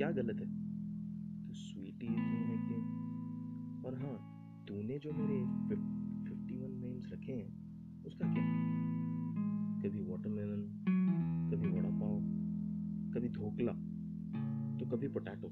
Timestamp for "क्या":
0.00-0.10, 8.34-8.44